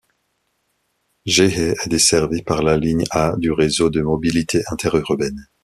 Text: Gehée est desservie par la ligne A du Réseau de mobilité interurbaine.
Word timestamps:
Gehée 1.27 1.75
est 1.79 1.87
desservie 1.87 2.41
par 2.41 2.63
la 2.63 2.75
ligne 2.75 3.03
A 3.11 3.35
du 3.37 3.51
Réseau 3.51 3.91
de 3.91 4.01
mobilité 4.01 4.63
interurbaine. 4.71 5.47